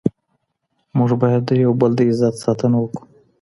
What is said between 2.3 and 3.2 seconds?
ساتنه وکړو.